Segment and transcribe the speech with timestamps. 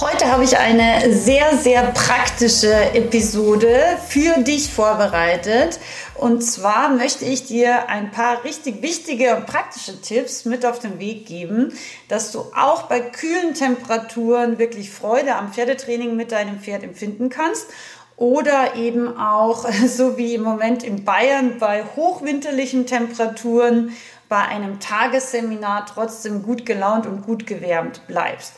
[0.00, 5.78] Heute habe ich eine sehr, sehr praktische Episode für dich vorbereitet.
[6.16, 10.98] Und zwar möchte ich dir ein paar richtig wichtige und praktische Tipps mit auf den
[10.98, 11.72] Weg geben,
[12.08, 17.68] dass du auch bei kühlen Temperaturen wirklich Freude am Pferdetraining mit deinem Pferd empfinden kannst
[18.16, 23.94] oder eben auch, so wie im Moment in Bayern, bei hochwinterlichen Temperaturen
[24.28, 28.54] bei einem Tagesseminar trotzdem gut gelaunt und gut gewärmt bleibst.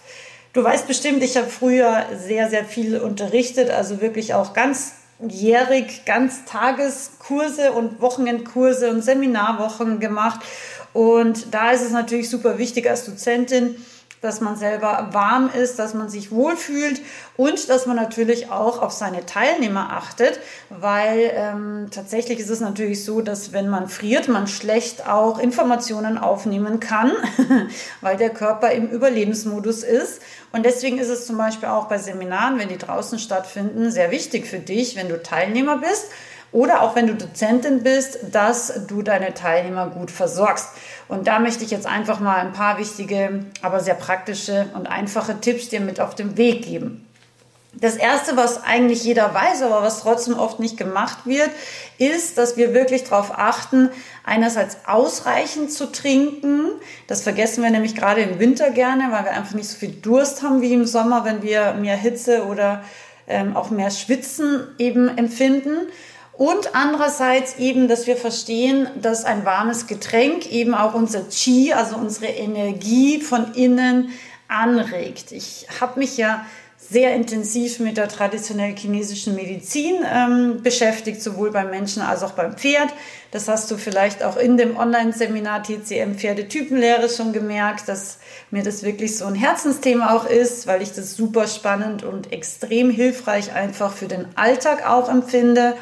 [0.57, 7.73] Du weißt bestimmt, ich habe früher sehr, sehr viel unterrichtet, also wirklich auch ganzjährig, Ganztageskurse
[7.73, 10.41] und Wochenendkurse und Seminarwochen gemacht.
[10.95, 13.77] Und da ist es natürlich super wichtig als Dozentin,
[14.21, 17.01] dass man selber warm ist, dass man sich wohlfühlt
[17.37, 23.05] und dass man natürlich auch auf seine Teilnehmer achtet, weil ähm, tatsächlich ist es natürlich
[23.05, 27.13] so, dass wenn man friert, man schlecht auch Informationen aufnehmen kann,
[28.01, 30.21] weil der Körper im Überlebensmodus ist.
[30.53, 34.47] Und deswegen ist es zum Beispiel auch bei Seminaren, wenn die draußen stattfinden, sehr wichtig
[34.47, 36.07] für dich, wenn du Teilnehmer bist
[36.53, 40.71] oder auch wenn du Dozentin bist, dass du deine Teilnehmer gut versorgst.
[41.09, 45.41] Und da möchte ich jetzt einfach mal ein paar wichtige, aber sehr praktische und einfache
[45.41, 47.07] Tipps dir mit auf den Weg geben.
[47.79, 51.51] Das erste, was eigentlich jeder weiß, aber was trotzdem oft nicht gemacht wird,
[51.99, 53.91] ist, dass wir wirklich darauf achten,
[54.25, 56.71] einerseits ausreichend zu trinken.
[57.07, 60.43] Das vergessen wir nämlich gerade im Winter gerne, weil wir einfach nicht so viel Durst
[60.43, 62.83] haben wie im Sommer, wenn wir mehr Hitze oder
[63.29, 65.89] ähm, auch mehr Schwitzen eben empfinden.
[66.37, 71.97] Und andererseits eben, dass wir verstehen, dass ein warmes Getränk eben auch unser Qi, also
[71.97, 74.11] unsere Energie von innen
[74.49, 75.33] anregt.
[75.33, 76.45] Ich habe mich ja
[76.79, 82.57] sehr intensiv mit der traditionell chinesischen Medizin ähm, beschäftigt, sowohl beim Menschen als auch beim
[82.57, 82.91] Pferd.
[83.33, 88.19] Das hast du vielleicht auch in dem Online-Seminar TCM Pferdetypenlehre schon gemerkt, dass
[88.51, 92.91] mir das wirklich so ein Herzensthema auch ist, weil ich das super spannend und extrem
[92.91, 95.75] hilfreich einfach für den Alltag auch empfinde.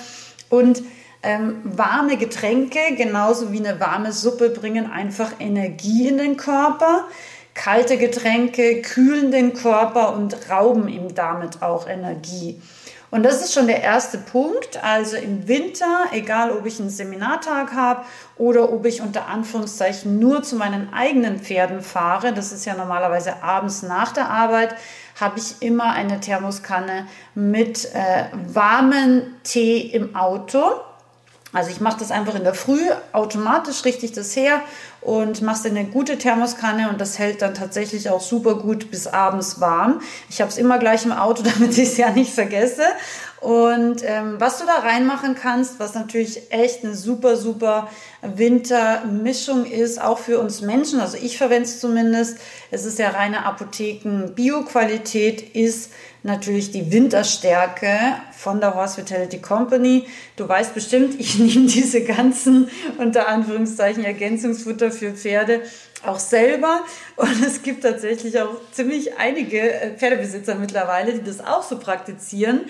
[0.55, 0.85] Und
[1.25, 7.07] ähm, warme Getränke, genauso wie eine warme Suppe, bringen einfach Energie in den Körper.
[7.55, 12.61] Kalte Getränke kühlen den Körper und rauben ihm damit auch Energie.
[13.15, 14.83] Und das ist schon der erste Punkt.
[14.83, 18.05] Also im Winter, egal ob ich einen Seminartag habe
[18.37, 23.41] oder ob ich unter Anführungszeichen nur zu meinen eigenen Pferden fahre, das ist ja normalerweise
[23.41, 24.75] abends nach der Arbeit,
[25.21, 30.73] habe ich immer eine Thermoskanne mit äh, warmen Tee im Auto.
[31.55, 32.81] Also ich mache das einfach in der Früh,
[33.13, 34.61] automatisch richte ich das her
[35.01, 38.91] und mache es in eine gute Thermoskanne und das hält dann tatsächlich auch super gut
[38.91, 40.01] bis abends warm.
[40.29, 42.83] Ich habe es immer gleich im Auto, damit ich es ja nicht vergesse.
[43.41, 47.89] Und ähm, was du da reinmachen kannst, was natürlich echt eine super, super
[48.23, 52.39] Wintermischung ist, auch für uns Menschen, also ich verwende es zumindest,
[52.71, 55.93] es ist ja reine Apotheken, Bio-Qualität ist
[56.25, 57.97] natürlich die Winterstärke
[58.33, 60.07] von der Horse Vitality Company.
[60.37, 62.69] Du weißt bestimmt, ich nehme diese ganzen,
[62.99, 65.61] unter Anführungszeichen, Ergänzungsfutter für Pferde
[66.05, 66.81] auch selber.
[67.17, 72.63] Und es gibt tatsächlich auch ziemlich einige äh, Pferdebesitzer mittlerweile, die das auch so praktizieren.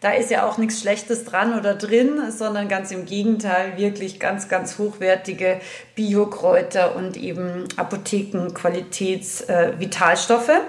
[0.00, 4.48] Da ist ja auch nichts Schlechtes dran oder drin, sondern ganz im Gegenteil wirklich ganz,
[4.48, 5.58] ganz hochwertige
[5.94, 10.50] Biokräuter und eben Apothekenqualitäts-Vitalstoffe.
[10.50, 10.60] Äh,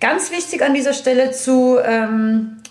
[0.00, 2.62] ganz wichtig an dieser Stelle zu ähm,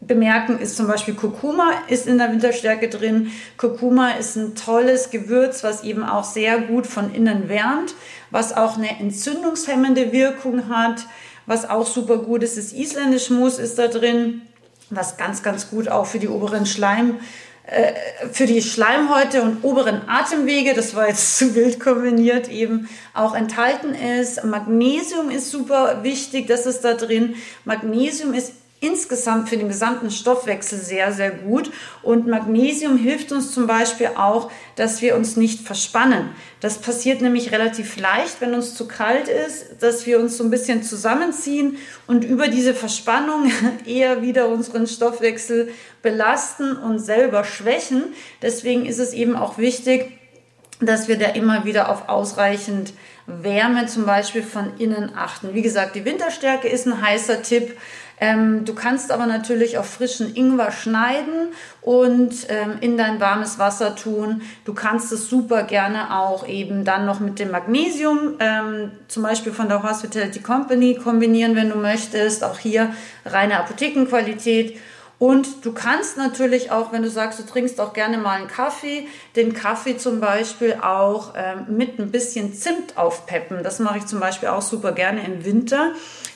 [0.00, 3.30] bemerken ist zum Beispiel Kurkuma ist in der Winterstärke drin.
[3.56, 7.94] Kurkuma ist ein tolles Gewürz, was eben auch sehr gut von innen wärmt,
[8.30, 11.06] was auch eine entzündungshemmende Wirkung hat.
[11.46, 14.42] Was auch super gut ist, ist isländisch Moos ist da drin
[14.90, 17.20] was ganz, ganz gut auch für die oberen Schleim,
[18.32, 23.94] für die Schleimhäute und oberen Atemwege, das war jetzt zu wild kombiniert, eben auch enthalten
[23.94, 24.44] ist.
[24.44, 27.36] Magnesium ist super wichtig, das ist da drin.
[27.64, 31.70] Magnesium ist insgesamt für den gesamten Stoffwechsel sehr, sehr gut.
[32.02, 36.30] Und Magnesium hilft uns zum Beispiel auch, dass wir uns nicht verspannen.
[36.60, 40.50] Das passiert nämlich relativ leicht, wenn uns zu kalt ist, dass wir uns so ein
[40.50, 43.52] bisschen zusammenziehen und über diese Verspannung
[43.84, 45.68] eher wieder unseren Stoffwechsel
[46.02, 48.14] belasten und selber schwächen.
[48.40, 50.12] Deswegen ist es eben auch wichtig,
[50.80, 52.94] dass wir da immer wieder auf ausreichend
[53.26, 55.54] Wärme zum Beispiel von innen achten.
[55.54, 57.76] Wie gesagt, die Winterstärke ist ein heißer Tipp.
[58.20, 61.48] Ähm, du kannst aber natürlich auch frischen Ingwer schneiden
[61.80, 64.42] und ähm, in dein warmes Wasser tun.
[64.66, 69.52] Du kannst es super gerne auch eben dann noch mit dem Magnesium, ähm, zum Beispiel
[69.52, 72.44] von der Hospitality Company, kombinieren, wenn du möchtest.
[72.44, 72.94] Auch hier
[73.24, 74.78] reine Apothekenqualität.
[75.20, 79.06] Und du kannst natürlich auch, wenn du sagst, du trinkst auch gerne mal einen Kaffee,
[79.36, 83.62] den Kaffee zum Beispiel auch ähm, mit ein bisschen Zimt aufpeppen.
[83.62, 85.92] Das mache ich zum Beispiel auch super gerne im Winter.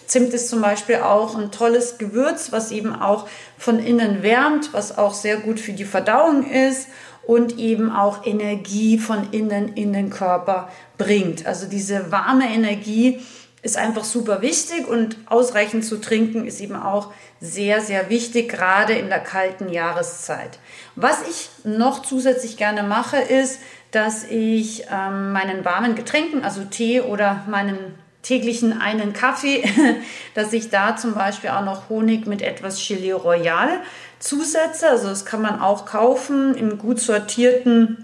[0.07, 3.27] Zimt ist zum Beispiel auch ein tolles Gewürz, was eben auch
[3.57, 6.89] von innen wärmt, was auch sehr gut für die Verdauung ist
[7.27, 11.47] und eben auch Energie von innen in den Körper bringt.
[11.47, 13.23] Also diese warme Energie
[13.65, 18.93] ist einfach super wichtig und ausreichend zu trinken ist eben auch sehr, sehr wichtig, gerade
[18.93, 20.59] in der kalten Jahreszeit.
[20.97, 27.01] Was ich noch zusätzlich gerne mache, ist, dass ich ähm, meinen warmen Getränken, also Tee
[27.01, 27.79] oder meinen
[28.23, 29.65] täglichen einen Kaffee,
[30.35, 33.81] dass ich da zum Beispiel auch noch Honig mit etwas Chili Royal
[34.19, 34.89] zusetze.
[34.89, 38.04] Also das kann man auch kaufen im gut sortierten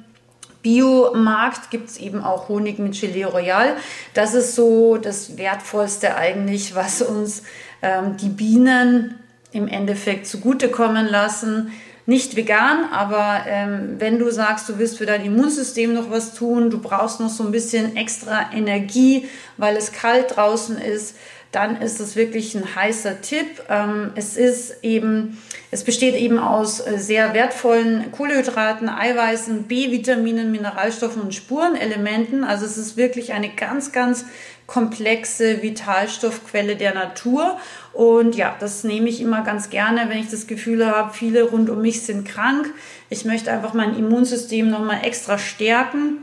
[0.63, 3.77] Biomarkt gibt es eben auch Honig mit Gelee Royal.
[4.15, 7.43] Das ist so das Wertvollste eigentlich, was uns
[7.83, 9.19] ähm, die Bienen
[9.53, 11.73] im Endeffekt zugutekommen lassen.
[12.07, 16.71] Nicht vegan, aber ähm, wenn du sagst, du willst für dein Immunsystem noch was tun,
[16.71, 19.29] du brauchst noch so ein bisschen extra Energie,
[19.59, 21.17] weil es kalt draußen ist,
[21.53, 23.63] dann ist es wirklich ein heißer Tipp.
[23.69, 25.39] Ähm, es ist eben,
[25.73, 32.45] es besteht eben aus äh, sehr wertvollen Kohlenhydraten, Eiweißen, B-Vitaminen, Mineralstoffen und Spurenelementen.
[32.45, 34.27] Also es ist wirklich eine ganz, ganz
[34.69, 37.59] komplexe Vitalstoffquelle der Natur.
[37.93, 41.69] Und ja, das nehme ich immer ganz gerne, wenn ich das Gefühl habe, viele rund
[41.69, 42.73] um mich sind krank.
[43.09, 46.19] Ich möchte einfach mein Immunsystem nochmal extra stärken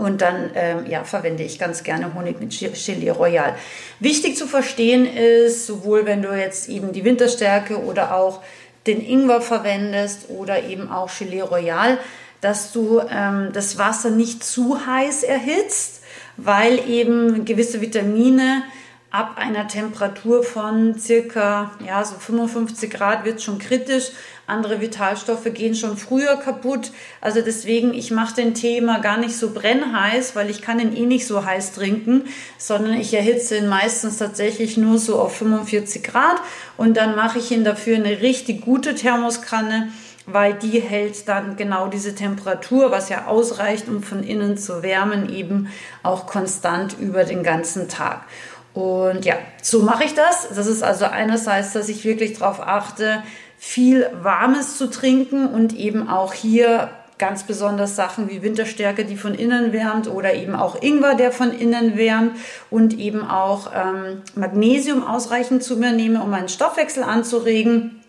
[0.00, 3.54] und dann ähm, ja, verwende ich ganz gerne Honig mit Chili Royal.
[4.00, 8.40] Wichtig zu verstehen ist, sowohl wenn du jetzt eben die Winterstärke oder auch
[8.86, 11.98] den Ingwer verwendest oder eben auch Chili Royal,
[12.40, 16.02] dass du ähm, das Wasser nicht zu heiß erhitzt,
[16.36, 18.62] weil eben gewisse Vitamine
[19.10, 24.10] ab einer Temperatur von circa ja, so 55 Grad wird schon kritisch.
[24.46, 26.92] Andere Vitalstoffe gehen schon früher kaputt.
[27.20, 30.94] Also deswegen, ich mache den Tee immer gar nicht so brennheiß, weil ich kann ihn
[30.94, 32.24] eh nicht so heiß trinken,
[32.58, 36.40] sondern ich erhitze ihn meistens tatsächlich nur so auf 45 Grad
[36.76, 39.88] und dann mache ich ihn dafür eine richtig gute Thermoskanne
[40.32, 45.32] weil die hält dann genau diese Temperatur, was ja ausreicht, um von innen zu wärmen,
[45.32, 45.68] eben
[46.02, 48.22] auch konstant über den ganzen Tag.
[48.72, 50.48] Und ja, so mache ich das.
[50.54, 53.22] Das ist also einerseits, dass ich wirklich darauf achte,
[53.58, 59.34] viel Warmes zu trinken und eben auch hier ganz besonders Sachen wie Winterstärke, die von
[59.34, 62.36] innen wärmt oder eben auch Ingwer, der von innen wärmt
[62.70, 68.00] und eben auch ähm, Magnesium ausreichend zu mir nehme, um meinen Stoffwechsel anzuregen.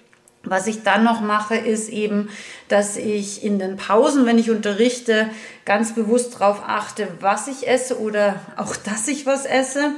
[0.44, 2.30] Was ich dann noch mache, ist eben,
[2.70, 5.30] dass ich in den Pausen, wenn ich unterrichte,
[5.66, 9.92] ganz bewusst darauf achte, was ich esse oder auch, dass ich was esse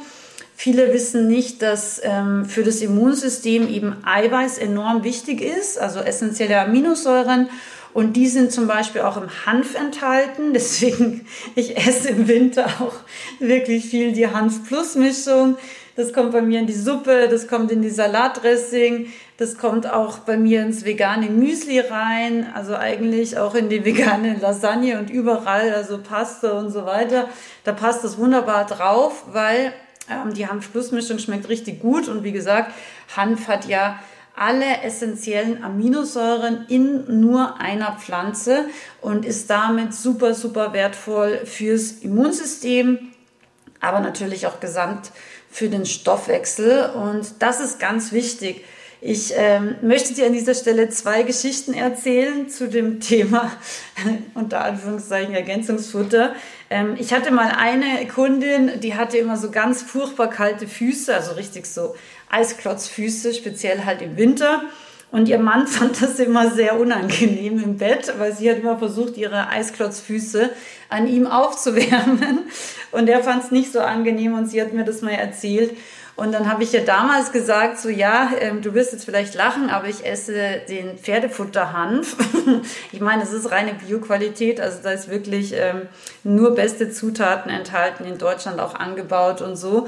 [0.55, 6.59] Viele wissen nicht, dass ähm, für das Immunsystem eben Eiweiß enorm wichtig ist, also essentielle
[6.59, 7.49] Aminosäuren.
[7.93, 10.53] Und die sind zum Beispiel auch im Hanf enthalten.
[10.53, 12.95] Deswegen, ich esse im Winter auch
[13.39, 15.57] wirklich viel die Hanf-Plus-Mischung.
[15.95, 20.19] Das kommt bei mir in die Suppe, das kommt in die Salatdressing, das kommt auch
[20.19, 25.71] bei mir ins vegane Müsli rein, also eigentlich auch in die vegane Lasagne und überall,
[25.71, 27.29] also Paste und so weiter.
[27.63, 29.71] Da passt das wunderbar drauf, weil
[30.09, 32.73] ähm, die Hanf-Plus-Mischung schmeckt richtig gut und wie gesagt,
[33.15, 33.99] Hanf hat ja
[34.35, 38.65] alle essentiellen Aminosäuren in nur einer Pflanze
[39.01, 43.11] und ist damit super, super wertvoll fürs Immunsystem,
[43.79, 45.11] aber natürlich auch gesamt
[45.51, 46.89] für den Stoffwechsel.
[46.95, 48.65] Und das ist ganz wichtig.
[49.05, 53.51] Ich ähm, möchte dir an dieser Stelle zwei Geschichten erzählen zu dem Thema
[54.33, 56.33] unter Anführungszeichen Ergänzungsfutter.
[56.69, 61.33] Ähm, ich hatte mal eine Kundin, die hatte immer so ganz furchtbar kalte Füße, also
[61.33, 61.95] richtig so
[62.29, 64.61] Eisklotzfüße, speziell halt im Winter.
[65.11, 69.17] Und ihr Mann fand das immer sehr unangenehm im Bett, weil sie hat immer versucht,
[69.17, 70.49] ihre Eisklotzfüße
[70.87, 72.39] an ihm aufzuwärmen.
[72.93, 75.75] Und er fand es nicht so angenehm und sie hat mir das mal erzählt.
[76.15, 79.71] Und dann habe ich ja damals gesagt, so ja, ähm, du wirst jetzt vielleicht lachen,
[79.71, 82.15] aber ich esse den Pferdefutterhanf.
[82.91, 85.87] ich meine, es ist reine Bioqualität, also da ist wirklich ähm,
[86.23, 89.87] nur beste Zutaten enthalten, in Deutschland auch angebaut und so.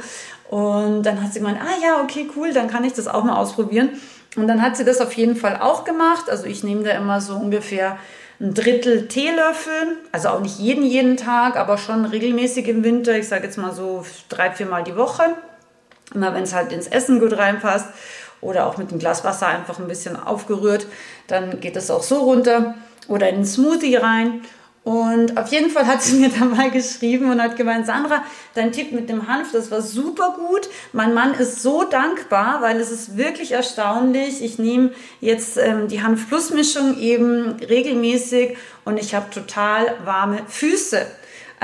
[0.49, 3.37] Und dann hat sie gemeint, ah ja, okay, cool, dann kann ich das auch mal
[3.37, 3.89] ausprobieren.
[4.35, 6.29] Und dann hat sie das auf jeden Fall auch gemacht.
[6.29, 7.97] Also ich nehme da immer so ungefähr
[8.39, 13.17] ein Drittel Teelöffel, also auch nicht jeden, jeden Tag, aber schon regelmäßig im Winter.
[13.17, 15.35] Ich sage jetzt mal so drei, viermal die Woche.
[16.13, 17.87] Immer wenn es halt ins Essen gut reinpasst
[18.41, 20.87] oder auch mit einem Glas Wasser einfach ein bisschen aufgerührt,
[21.27, 22.75] dann geht das auch so runter
[23.07, 24.41] oder in einen Smoothie rein.
[24.85, 28.71] Und auf jeden Fall hat sie mir da mal geschrieben und hat gemeint, Sandra, dein
[28.71, 30.69] Tipp mit dem Hanf, das war super gut.
[30.93, 34.43] Mein Mann ist so dankbar, weil es ist wirklich erstaunlich.
[34.43, 40.43] Ich nehme jetzt ähm, die Hanf Plus Mischung eben regelmäßig und ich habe total warme
[40.47, 41.07] Füße.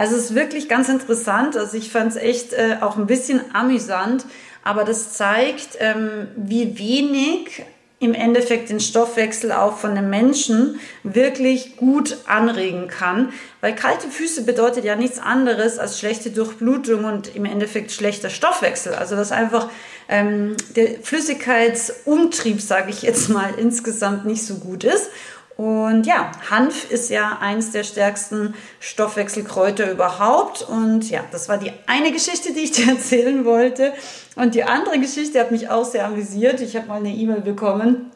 [0.01, 1.55] Also es ist wirklich ganz interessant.
[1.55, 4.25] Also ich fand es echt äh, auch ein bisschen amüsant,
[4.63, 7.63] aber das zeigt, ähm, wie wenig
[7.99, 13.31] im Endeffekt den Stoffwechsel auch von den Menschen wirklich gut anregen kann.
[13.61, 18.95] Weil kalte Füße bedeutet ja nichts anderes als schlechte Durchblutung und im Endeffekt schlechter Stoffwechsel.
[18.95, 19.69] Also dass einfach
[20.09, 25.11] ähm, der Flüssigkeitsumtrieb, sage ich jetzt mal, insgesamt nicht so gut ist.
[25.61, 30.63] Und ja, Hanf ist ja eins der stärksten Stoffwechselkräuter überhaupt.
[30.63, 33.93] Und ja, das war die eine Geschichte, die ich dir erzählen wollte.
[34.35, 36.61] Und die andere Geschichte hat mich auch sehr amüsiert.
[36.61, 38.09] Ich habe mal eine E-Mail bekommen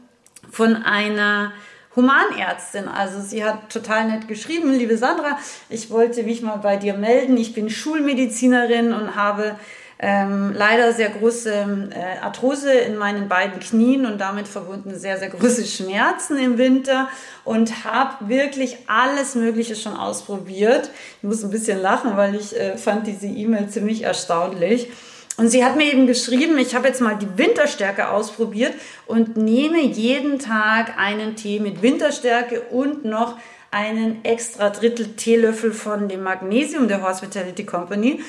[0.50, 1.54] von einer
[1.96, 2.88] Humanärztin.
[2.88, 5.38] Also sie hat total nett geschrieben, liebe Sandra,
[5.70, 7.38] ich wollte mich mal bei dir melden.
[7.38, 9.56] Ich bin Schulmedizinerin und habe
[9.98, 15.30] ähm, leider sehr große äh, Arthrose in meinen beiden Knien und damit verbunden sehr, sehr
[15.30, 17.08] große Schmerzen im Winter
[17.46, 20.90] und habe wirklich alles Mögliche schon ausprobiert.
[21.22, 24.90] Ich muss ein bisschen lachen, weil ich äh, fand diese E-Mail ziemlich erstaunlich.
[25.38, 28.74] Und sie hat mir eben geschrieben, ich habe jetzt mal die Winterstärke ausprobiert
[29.06, 33.38] und nehme jeden Tag einen Tee mit Winterstärke und noch
[33.70, 38.22] einen extra Drittel Teelöffel von dem Magnesium der Hospitality Company.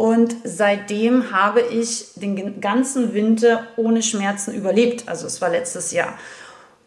[0.00, 5.10] Und seitdem habe ich den ganzen Winter ohne Schmerzen überlebt.
[5.10, 6.16] Also es war letztes Jahr.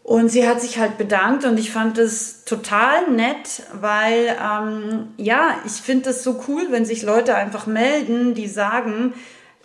[0.01, 5.57] Und sie hat sich halt bedankt und ich fand es total nett, weil ähm, ja,
[5.63, 9.13] ich finde es so cool, wenn sich Leute einfach melden, die sagen,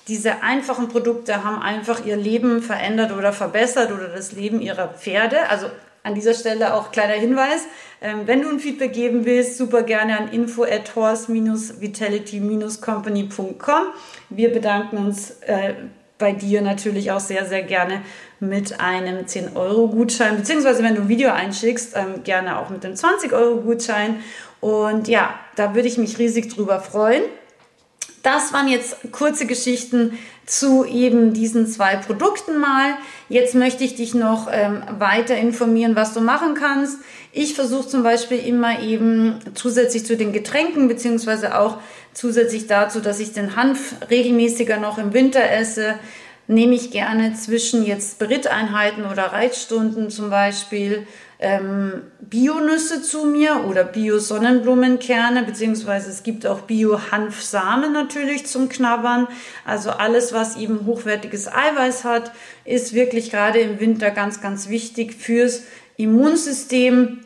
[0.09, 5.49] diese einfachen Produkte haben einfach ihr Leben verändert oder verbessert oder das Leben ihrer Pferde.
[5.49, 5.69] Also
[6.03, 7.67] an dieser Stelle auch kleiner Hinweis,
[8.01, 13.83] ähm, wenn du ein Feedback geben willst, super gerne an info at horse-vitality-company.com.
[14.31, 15.75] Wir bedanken uns äh,
[16.19, 18.03] bei dir natürlich auch sehr, sehr gerne
[18.41, 24.23] mit einem 10-Euro-Gutschein, beziehungsweise wenn du ein Video einschickst, ähm, gerne auch mit einem 20-Euro-Gutschein.
[24.61, 27.23] Und ja, da würde ich mich riesig drüber freuen.
[28.29, 32.99] Das waren jetzt kurze Geschichten zu eben diesen zwei Produkten mal.
[33.31, 36.99] Jetzt möchte ich dich noch ähm, weiter informieren, was du machen kannst.
[37.33, 41.79] Ich versuche zum Beispiel immer eben zusätzlich zu den Getränken, beziehungsweise auch
[42.13, 45.95] zusätzlich dazu, dass ich den Hanf regelmäßiger noch im Winter esse,
[46.49, 51.07] nehme ich gerne zwischen jetzt Spiriteinheiten oder Reitstunden zum Beispiel
[51.41, 59.29] ähm, Bio-Nüsse zu mir oder Bio-Sonnenblumenkerne, beziehungsweise es gibt auch Bio-Hanfsamen natürlich zum Knabbern.
[59.65, 62.33] Also alles, was eben hochwertiges Eiweiß hat,
[62.65, 65.63] ist wirklich gerade im Winter ganz, ganz wichtig fürs
[65.97, 67.21] Immunsystem,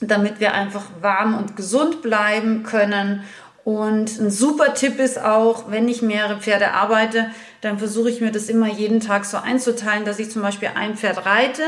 [0.00, 3.24] damit wir einfach warm und gesund bleiben können
[3.66, 7.32] und ein super Tipp ist auch, wenn ich mehrere Pferde arbeite,
[7.66, 10.96] dann versuche ich mir das immer jeden Tag so einzuteilen, dass ich zum Beispiel ein
[10.96, 11.62] Pferd reite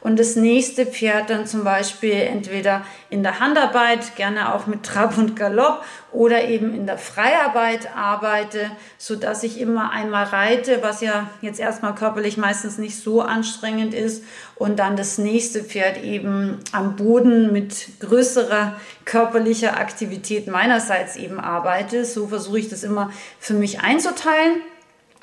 [0.00, 5.16] und das nächste Pferd dann zum Beispiel entweder in der Handarbeit, gerne auch mit Trab
[5.16, 11.00] und Galopp oder eben in der Freiarbeit arbeite, so dass ich immer einmal reite, was
[11.00, 14.24] ja jetzt erstmal körperlich meistens nicht so anstrengend ist
[14.56, 22.04] und dann das nächste Pferd eben am Boden mit größerer körperlicher Aktivität meinerseits eben arbeite.
[22.04, 24.56] So versuche ich das immer für mich einzuteilen.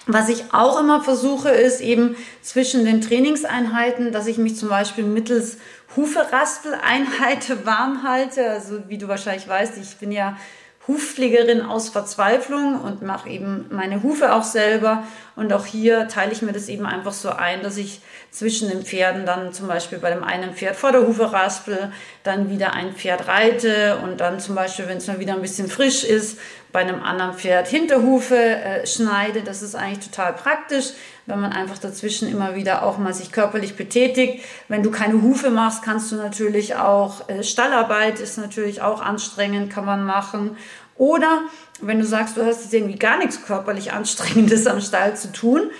[0.07, 5.03] Was ich auch immer versuche, ist eben zwischen den Trainingseinheiten, dass ich mich zum Beispiel
[5.03, 5.57] mittels
[5.95, 8.49] Huferaspeleinheit warm halte.
[8.49, 10.37] Also wie du wahrscheinlich weißt, ich bin ja
[10.87, 15.03] Hufpflegerin aus Verzweiflung und mache eben meine Hufe auch selber.
[15.35, 18.81] Und auch hier teile ich mir das eben einfach so ein, dass ich zwischen den
[18.81, 21.91] Pferden dann zum Beispiel bei dem einen Pferd vor der Hufe raspel,
[22.23, 25.69] dann wieder ein Pferd reite und dann zum Beispiel, wenn es mal wieder ein bisschen
[25.69, 26.39] frisch ist,
[26.71, 29.41] bei einem anderen Pferd Hinterhufe äh, schneide.
[29.41, 30.91] Das ist eigentlich total praktisch,
[31.25, 34.43] wenn man einfach dazwischen immer wieder auch mal sich körperlich betätigt.
[34.67, 39.71] Wenn du keine Hufe machst, kannst du natürlich auch äh, Stallarbeit ist natürlich auch anstrengend,
[39.71, 40.57] kann man machen.
[40.97, 41.41] Oder
[41.81, 45.71] wenn du sagst, du hast jetzt irgendwie gar nichts körperlich Anstrengendes am Stall zu tun,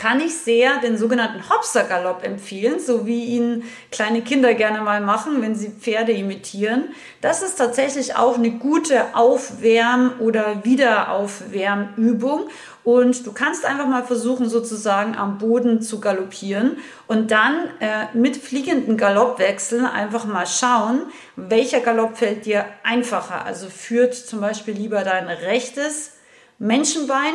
[0.00, 5.42] kann ich sehr den sogenannten Hopsergalopp empfehlen, so wie ihn kleine Kinder gerne mal machen,
[5.42, 6.84] wenn sie Pferde imitieren.
[7.20, 12.48] Das ist tatsächlich auch eine gute Aufwärm- oder Wiederaufwärmübung.
[12.82, 18.38] Und du kannst einfach mal versuchen, sozusagen am Boden zu galoppieren und dann äh, mit
[18.38, 21.02] fliegenden Galoppwechseln einfach mal schauen,
[21.36, 23.44] welcher Galopp fällt dir einfacher.
[23.44, 26.12] Also führt zum Beispiel lieber dein rechtes
[26.58, 27.34] Menschenbein,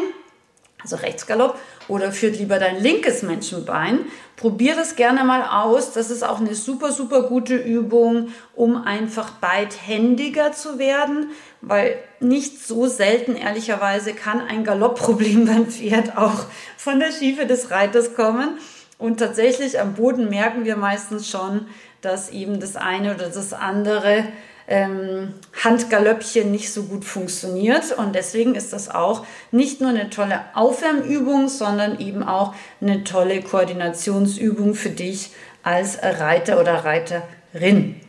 [0.85, 3.99] also Rechtsgalopp, oder führt lieber dein linkes Menschenbein.
[4.35, 5.93] Probier das gerne mal aus.
[5.93, 12.65] Das ist auch eine super, super gute Übung, um einfach beidhändiger zu werden, weil nicht
[12.65, 16.45] so selten, ehrlicherweise, kann ein Galoppproblem beim Pferd auch
[16.77, 18.59] von der Schiefe des Reiters kommen.
[18.97, 21.67] Und tatsächlich am Boden merken wir meistens schon,
[22.01, 24.25] dass eben das eine oder das andere
[24.67, 27.91] ähm, Handgalöppchen nicht so gut funktioniert.
[27.91, 33.41] Und deswegen ist das auch nicht nur eine tolle Aufwärmübung, sondern eben auch eine tolle
[33.41, 35.31] Koordinationsübung für dich
[35.63, 38.01] als Reiter oder Reiterin.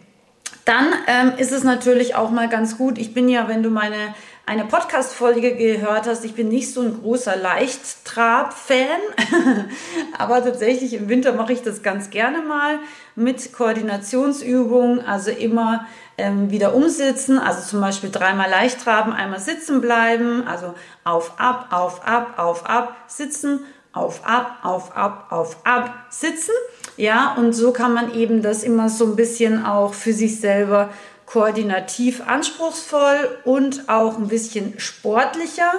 [0.64, 2.98] Dann ähm, ist es natürlich auch mal ganz gut.
[2.98, 4.14] Ich bin ja, wenn du meine
[4.48, 9.00] eine Podcast-Folge gehört hast, ich bin nicht so ein großer Leichttrab-Fan,
[10.18, 12.78] aber tatsächlich im Winter mache ich das ganz gerne mal
[13.16, 15.84] mit Koordinationsübungen, also immer
[16.16, 21.66] ähm, wieder umsitzen, also zum Beispiel dreimal leicht traben, einmal sitzen bleiben, also auf, ab,
[21.72, 26.52] auf, ab, auf, ab, sitzen, auf, ab, auf, ab, auf, ab, sitzen.
[26.96, 30.90] Ja, und so kann man eben das immer so ein bisschen auch für sich selber
[31.26, 35.72] koordinativ anspruchsvoll und auch ein bisschen sportlicher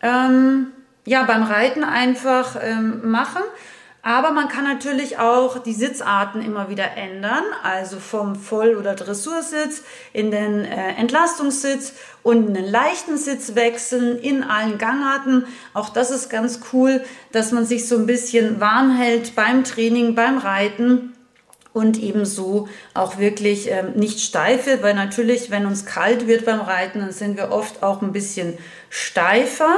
[0.00, 0.68] ähm,
[1.04, 3.42] ja, beim Reiten einfach ähm, machen.
[4.02, 9.82] Aber man kann natürlich auch die Sitzarten immer wieder ändern, also vom Voll- oder Dressursitz
[10.12, 15.46] in den äh, Entlastungssitz und in den leichten Sitz wechseln in allen Gangarten.
[15.74, 17.02] Auch das ist ganz cool,
[17.32, 21.15] dass man sich so ein bisschen warm hält beim Training, beim Reiten
[21.76, 26.60] und ebenso auch wirklich ähm, nicht steif wird, weil natürlich, wenn uns kalt wird beim
[26.60, 28.56] Reiten, dann sind wir oft auch ein bisschen
[28.88, 29.76] steifer.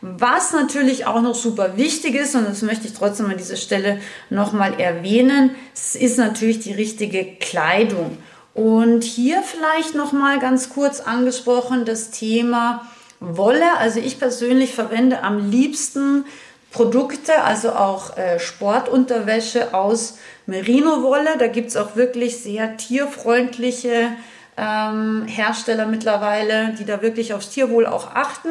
[0.00, 4.00] Was natürlich auch noch super wichtig ist, und das möchte ich trotzdem an dieser Stelle
[4.30, 8.18] nochmal erwähnen, ist natürlich die richtige Kleidung.
[8.52, 12.84] Und hier vielleicht nochmal ganz kurz angesprochen das Thema
[13.20, 13.76] Wolle.
[13.78, 16.24] Also ich persönlich verwende am liebsten
[16.70, 21.38] Produkte, also auch äh, Sportunterwäsche aus Merino-Wolle.
[21.38, 24.10] Da gibt es auch wirklich sehr tierfreundliche
[24.56, 28.50] ähm, Hersteller mittlerweile, die da wirklich aufs Tierwohl auch achten.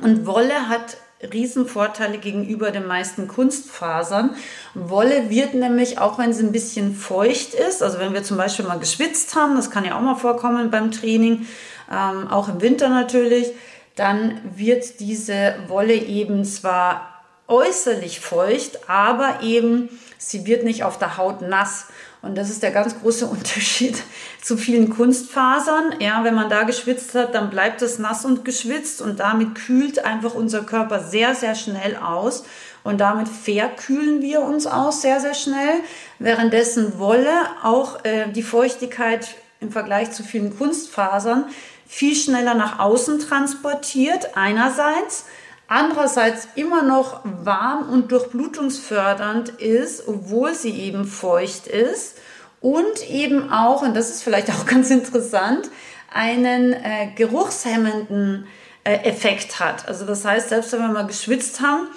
[0.00, 4.36] Und Wolle hat Riesenvorteile gegenüber den meisten Kunstfasern.
[4.74, 8.66] Wolle wird nämlich, auch wenn sie ein bisschen feucht ist, also wenn wir zum Beispiel
[8.66, 11.46] mal geschwitzt haben, das kann ja auch mal vorkommen beim Training,
[11.90, 13.48] ähm, auch im Winter natürlich,
[13.94, 17.15] dann wird diese Wolle eben zwar
[17.48, 21.86] äußerlich feucht, aber eben sie wird nicht auf der Haut nass.
[22.22, 24.02] Und das ist der ganz große Unterschied
[24.42, 25.96] zu vielen Kunstfasern.
[26.00, 30.04] Ja, wenn man da geschwitzt hat, dann bleibt es nass und geschwitzt und damit kühlt
[30.04, 32.44] einfach unser Körper sehr, sehr schnell aus.
[32.82, 35.80] Und damit verkühlen wir uns aus sehr, sehr schnell.
[36.18, 37.32] Währenddessen Wolle
[37.62, 41.46] auch äh, die Feuchtigkeit im Vergleich zu vielen Kunstfasern
[41.86, 45.24] viel schneller nach außen transportiert, einerseits
[45.68, 52.16] andererseits immer noch warm und durchblutungsfördernd ist, obwohl sie eben feucht ist
[52.60, 55.70] und eben auch, und das ist vielleicht auch ganz interessant,
[56.12, 58.46] einen äh, geruchshemmenden
[58.84, 59.88] äh, Effekt hat.
[59.88, 61.88] Also das heißt, selbst wenn wir mal geschwitzt haben,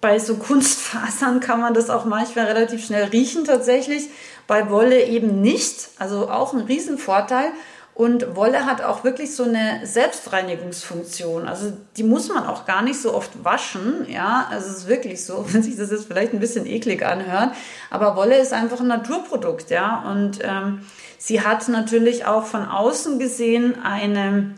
[0.00, 4.08] bei so Kunstfasern kann man das auch manchmal relativ schnell riechen tatsächlich,
[4.46, 5.90] bei Wolle eben nicht.
[5.98, 7.50] Also auch ein Riesenvorteil.
[7.98, 11.48] Und Wolle hat auch wirklich so eine Selbstreinigungsfunktion.
[11.48, 14.06] Also die muss man auch gar nicht so oft waschen.
[14.08, 17.56] Ja, also es ist wirklich so, wenn sich das jetzt vielleicht ein bisschen eklig anhört.
[17.90, 19.70] Aber Wolle ist einfach ein Naturprodukt.
[19.70, 20.86] Ja, und ähm,
[21.18, 24.54] sie hat natürlich auch von außen gesehen eine,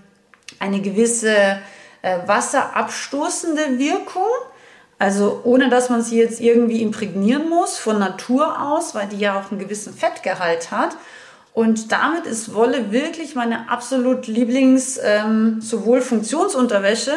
[0.58, 1.34] eine gewisse
[2.02, 4.28] äh, wasserabstoßende Wirkung.
[4.98, 9.40] Also ohne dass man sie jetzt irgendwie imprägnieren muss von Natur aus, weil die ja
[9.40, 10.94] auch einen gewissen Fettgehalt hat.
[11.52, 17.12] Und damit ist Wolle wirklich meine absolut Lieblings, ähm, sowohl Funktionsunterwäsche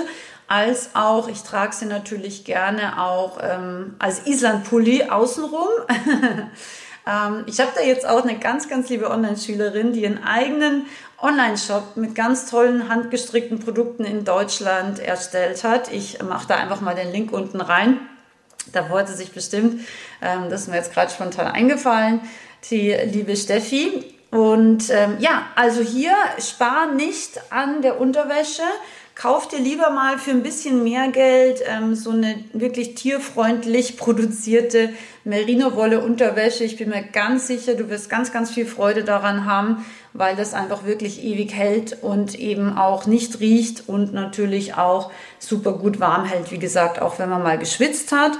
[0.48, 5.67] als auch, ich trage sie natürlich gerne auch ähm, als Islandpulli außenrum.
[7.08, 10.86] ähm, ich habe da jetzt auch eine ganz, ganz liebe Online-Schülerin, die einen eigenen
[11.22, 15.91] Online-Shop mit ganz tollen handgestrickten Produkten in Deutschland erstellt hat.
[15.91, 18.00] Ich mache da einfach mal den Link unten rein.
[18.74, 19.86] Da wollte sich bestimmt,
[20.22, 22.22] ähm, das ist mir jetzt gerade spontan eingefallen,
[22.69, 24.12] die liebe Steffi.
[24.34, 28.63] Und ähm, ja, also hier spar nicht an der Unterwäsche.
[29.13, 34.89] kauf dir lieber mal für ein bisschen mehr Geld ähm, so eine wirklich tierfreundlich produzierte
[35.24, 36.63] Merino-Wolle-Unterwäsche.
[36.63, 40.56] Ich bin mir ganz sicher, du wirst ganz, ganz viel Freude daran haben, weil das
[40.56, 46.26] einfach wirklich ewig hält und eben auch nicht riecht und natürlich auch super gut warm
[46.26, 48.32] hält, wie gesagt, auch wenn man mal geschwitzt hat.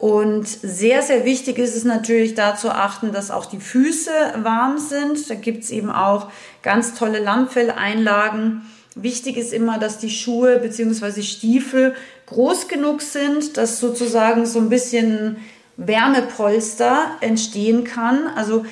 [0.00, 4.78] Und sehr, sehr wichtig ist es natürlich da zu achten, dass auch die Füße warm
[4.78, 5.28] sind.
[5.28, 6.30] Da gibt's eben auch
[6.62, 8.62] ganz tolle Lammfelleinlagen.
[8.94, 11.20] Wichtig ist immer, dass die Schuhe bzw.
[11.20, 15.36] Stiefel groß genug sind, dass sozusagen so ein bisschen
[15.76, 18.26] Wärmepolster entstehen kann.
[18.34, 18.64] Also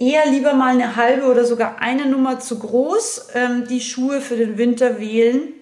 [0.00, 4.36] eher lieber mal eine halbe oder sogar eine Nummer zu groß ähm, die Schuhe für
[4.36, 5.61] den Winter wählen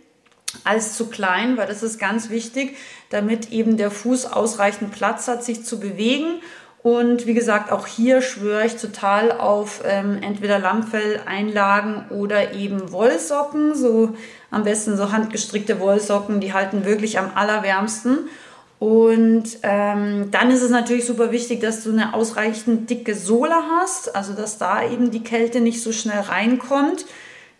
[0.64, 2.76] als zu klein, weil das ist ganz wichtig,
[3.10, 6.40] damit eben der Fuß ausreichend Platz hat, sich zu bewegen.
[6.82, 13.74] Und wie gesagt, auch hier schwöre ich total auf ähm, entweder Lammfelleinlagen oder eben Wollsocken,
[13.74, 14.14] so
[14.50, 18.30] am besten so handgestrickte Wollsocken, die halten wirklich am allerwärmsten.
[18.78, 24.16] Und ähm, dann ist es natürlich super wichtig, dass du eine ausreichend dicke Sohle hast,
[24.16, 27.04] also dass da eben die Kälte nicht so schnell reinkommt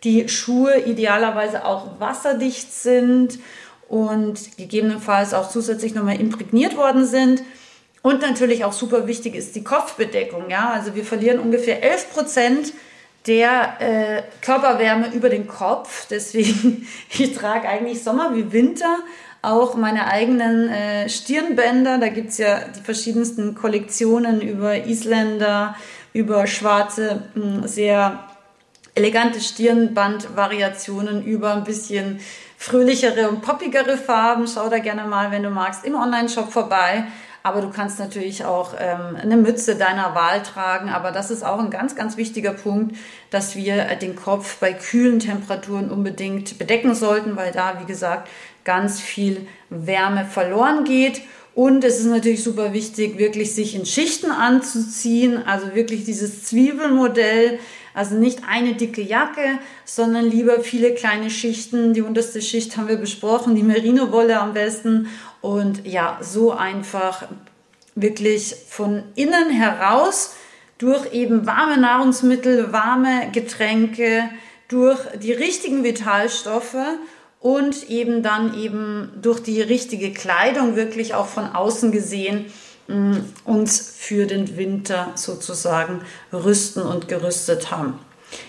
[0.03, 3.39] die Schuhe idealerweise auch wasserdicht sind
[3.87, 7.43] und gegebenenfalls auch zusätzlich nochmal imprägniert worden sind.
[8.01, 10.49] Und natürlich auch super wichtig ist die Kopfbedeckung.
[10.49, 10.71] Ja?
[10.71, 12.73] Also wir verlieren ungefähr 11 Prozent
[13.27, 16.07] der äh, Körperwärme über den Kopf.
[16.09, 18.97] Deswegen, ich trage eigentlich Sommer wie Winter
[19.43, 21.97] auch meine eigenen äh, Stirnbänder.
[21.97, 25.75] Da gibt's ja die verschiedensten Kollektionen über Isländer,
[26.13, 28.27] über schwarze, mh, sehr
[28.95, 32.19] elegante Stirnbandvariationen über ein bisschen
[32.57, 34.47] fröhlichere und poppigere Farben.
[34.47, 37.05] Schau da gerne mal, wenn du magst, im Online-Shop vorbei.
[37.43, 40.89] Aber du kannst natürlich auch ähm, eine Mütze deiner Wahl tragen.
[40.89, 42.95] Aber das ist auch ein ganz, ganz wichtiger Punkt,
[43.31, 48.29] dass wir den Kopf bei kühlen Temperaturen unbedingt bedecken sollten, weil da, wie gesagt,
[48.63, 51.21] ganz viel Wärme verloren geht.
[51.53, 57.59] Und es ist natürlich super wichtig, wirklich sich in Schichten anzuziehen, also wirklich dieses Zwiebelmodell,
[57.93, 61.93] also nicht eine dicke Jacke, sondern lieber viele kleine Schichten.
[61.93, 65.07] Die unterste Schicht haben wir besprochen, die Merino-Wolle am besten.
[65.41, 67.27] Und ja, so einfach
[67.95, 70.35] wirklich von innen heraus
[70.77, 74.29] durch eben warme Nahrungsmittel, warme Getränke,
[74.67, 76.77] durch die richtigen Vitalstoffe
[77.41, 82.45] und eben dann eben durch die richtige Kleidung wirklich auch von außen gesehen
[83.45, 86.01] uns für den Winter sozusagen
[86.33, 87.99] rüsten und gerüstet haben.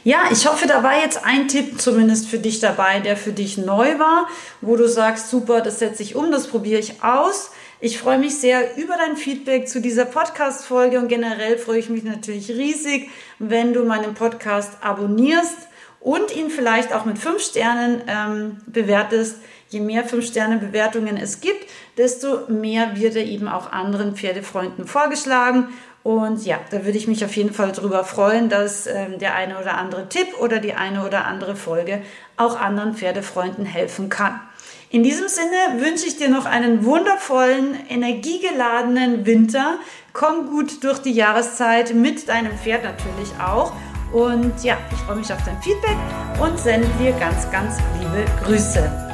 [0.04, 3.58] Ja, ich hoffe, da war jetzt ein Tipp zumindest für dich dabei, der für dich
[3.58, 4.28] neu war,
[4.60, 7.50] wo du sagst, super, das setze ich um, das probiere ich aus.
[7.80, 12.04] Ich freue mich sehr über dein Feedback zu dieser Podcast-Folge und generell freue ich mich
[12.04, 15.56] natürlich riesig, wenn du meinen Podcast abonnierst
[15.98, 19.36] und ihn vielleicht auch mit fünf Sternen ähm, bewertest.
[19.72, 24.86] Je mehr fünf Sterne Bewertungen es gibt, desto mehr wird er eben auch anderen Pferdefreunden
[24.86, 25.68] vorgeschlagen.
[26.02, 29.58] Und ja, da würde ich mich auf jeden Fall darüber freuen, dass ähm, der eine
[29.58, 32.02] oder andere Tipp oder die eine oder andere Folge
[32.36, 34.40] auch anderen Pferdefreunden helfen kann.
[34.90, 39.78] In diesem Sinne wünsche ich dir noch einen wundervollen, energiegeladenen Winter.
[40.12, 43.72] Komm gut durch die Jahreszeit mit deinem Pferd natürlich auch.
[44.12, 45.96] Und ja, ich freue mich auf dein Feedback
[46.42, 49.11] und sende dir ganz, ganz liebe Grüße.